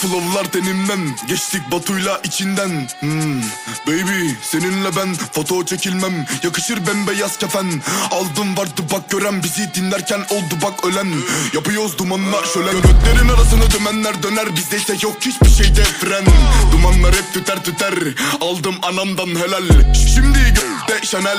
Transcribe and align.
Flowlar 0.00 0.44
tenimden 0.44 1.16
Geçtik 1.28 1.70
Batu'yla 1.72 2.20
içinden. 2.24 2.88
Hmm. 3.00 3.40
Baby 3.86 4.30
seninle 4.42 4.96
ben 4.96 5.14
Foto 5.32 5.64
çekilmem 5.64 6.26
Yakışır 6.42 6.86
bembeyaz 6.86 7.38
kefen. 7.38 7.82
Aldım 8.10 8.56
vardı 8.56 8.82
bak 8.92 9.10
gören 9.10 9.42
Bizi 9.42 9.74
dinlerken 9.74 10.20
oldu 10.20 10.54
bak 10.62 10.84
ölen. 10.84 11.08
Yapıyoruz 11.54 11.98
dumanla 11.98 12.44
şölen. 12.54 12.74
Götlerin 12.74 13.28
arasını 13.28 13.70
dümenler 13.70 14.22
döner 14.22 14.56
Bizde 14.56 14.76
ise 14.76 14.96
yok 15.02 15.16
hiçbir 15.20 15.64
şeyde 15.64 15.84
fren 15.84 16.24
Dumanlar 16.72 17.14
hep 17.14 17.34
tüter 17.34 17.64
tüter 17.64 17.94
Aldım 18.40 18.74
anamdan 18.82 19.26
helal. 19.26 19.68
Şimdi 20.14 20.38
gökte 20.38 21.06
Chanel 21.06 21.38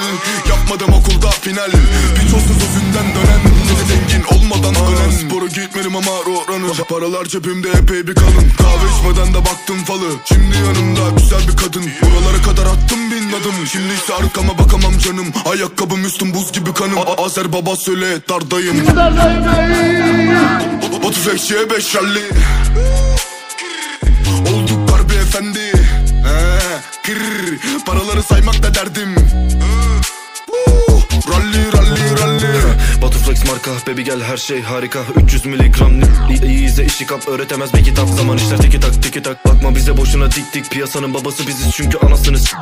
Yapmadım 0.50 0.94
okulda 0.94 1.30
final. 1.32 1.72
Piç 2.16 2.34
olsun 2.34 2.60
sözünden 2.60 3.16
dönen 3.16 3.41
Paralar 7.02 7.26
cebimde 7.26 7.70
epey 7.70 8.08
bir 8.08 8.16
kalın. 8.16 8.52
Kahve 8.58 8.88
içmeden 9.00 9.34
de 9.34 9.38
baktım 9.38 9.78
falı. 9.86 10.10
Şimdi 10.26 10.58
yanımda 10.58 11.02
güzel 11.18 11.40
bir 11.48 11.58
kadın. 11.58 11.84
Buralara 12.02 12.42
kadar 12.42 12.66
attım 12.66 13.12
bin 13.12 13.30
adım. 13.30 13.68
Şimdi 13.72 13.94
ise 13.94 14.14
arkama 14.14 14.58
bakamam 14.60 14.98
canım. 14.98 15.26
Ayakkabım 15.46 16.06
üstüm 16.06 16.34
buz 16.34 16.52
gibi 16.52 16.74
kanım. 16.74 16.98
A- 16.98 17.24
Azer 17.26 17.54
baba 17.54 17.76
söyle 17.76 18.06
dardayım. 18.30 18.78
Batu 21.04 21.20
Fekşi'ye 21.20 21.70
beş 21.70 21.96
ralli 21.96 22.22
Flex 33.32 33.46
marka 33.46 33.72
baby 33.88 34.02
gel 34.02 34.22
her 34.24 34.38
şey 34.38 34.62
harika. 34.62 35.04
300 35.24 35.46
miligram 35.46 35.92
iyi 36.46 36.66
izle 36.66 36.86
işi 36.86 37.06
kap 37.06 37.28
öğretemez. 37.28 37.74
Bir 37.74 37.84
kitap 37.84 38.10
Zaman 38.10 38.38
işler 38.38 38.58
tiki 38.58 38.80
tak 38.80 39.04
tiki 39.04 39.22
tak. 39.24 39.46
Bakma 39.46 39.76
bize 39.76 39.98
boşuna 39.98 40.32
dik 40.32 40.54
dik. 40.54 40.72
Piyasanın 40.72 41.14
babası 41.14 41.48
biziz 41.48 41.72
çünkü 41.74 41.98
anasını 41.98 42.40
s- 42.40 42.58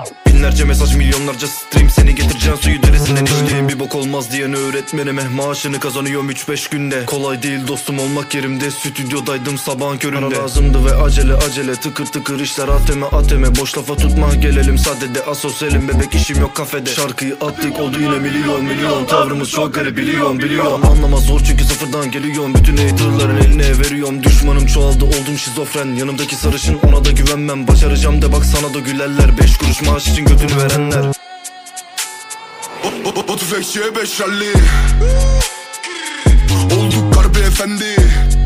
Binlerce 0.59 0.67
mesaj 0.67 0.95
milyonlarca 0.95 1.47
stream 1.47 1.89
Seni 1.89 2.15
getireceğin 2.15 2.55
suyu 2.55 2.83
derisinden 2.83 3.25
içtiğim 3.25 3.69
bir 3.69 3.79
bok 3.79 3.95
olmaz 3.95 4.31
diyen 4.31 4.53
öğretmenime 4.53 5.27
Maaşını 5.27 5.79
kazanıyorum 5.79 6.31
3-5 6.31 6.71
günde. 6.71 7.05
Kolay 7.05 7.43
değil 7.43 7.67
dostum 7.67 7.99
olmak 7.99 8.35
yerimde. 8.35 8.71
Stüdyodaydım 8.71 9.57
sabahın 9.57 9.97
köründe. 9.97 10.29
Para 10.29 10.43
lazımdı 10.43 10.85
ve 10.85 10.95
acele 10.95 11.33
acele 11.33 11.75
Tıkır 11.75 12.05
tıkır 12.05 12.39
işler. 12.39 12.67
Ateme 12.67 13.05
ateme 13.05 13.55
Boş 13.55 13.77
lafa 13.77 13.95
tutma 13.95 14.35
gelelim 14.35 14.77
sadede. 14.77 15.25
Asosyalim 15.25 15.88
bebek 15.88 16.16
işim 16.16 16.39
yok 16.39 16.55
kafede. 16.55 16.89
Şarkıyı 16.89 17.38
attık 17.41 17.79
oldu 17.79 17.97
yine 17.99 18.19
milyon 18.19 18.63
milyon. 18.63 19.05
Tavrımız 19.05 19.49
çok 19.49 19.73
garip 19.73 19.97
biliyorum 19.97 20.39
biliyorum. 20.39 20.81
Anlamaz 20.85 21.23
zor 21.23 21.39
çünkü 21.39 21.63
sıfırdan 21.63 22.11
geliyorum. 22.11 22.53
Bütün 22.53 22.77
haterların 22.77 23.38
eline 23.38 23.79
veriyorum. 23.79 24.23
Düşmanım 24.23 24.66
çoğaldı 24.66 25.05
oldum 25.05 25.38
şizofren. 25.38 25.95
Yanımdaki 25.95 26.35
sarışın 26.35 26.79
ona 26.88 27.05
da 27.05 27.11
güvenmem. 27.11 27.67
Başaracağım 27.67 28.21
de 28.21 28.31
bak 28.31 28.45
sana 28.45 28.73
da 28.73 28.79
gülerler. 28.79 29.38
Beş 29.41 29.57
kuruş 29.57 29.81
maaş 29.81 30.07
için 30.07 30.25
götünü 30.25 30.48
verenler 30.58 31.03
Ba- 32.83 33.05
ba- 33.05 33.28
Batu 33.28 33.45
Fekşi'ye 33.45 33.95
beş 33.95 34.22
ralli 34.22 34.53
Olduk 36.78 37.16
Barbie 37.16 37.41
efendi 37.44 37.95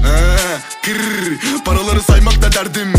He, 0.04 0.38
kır, 0.82 1.00
Paraları 1.66 2.02
saymak 2.02 2.42
da 2.42 2.52
derdim 2.52 2.94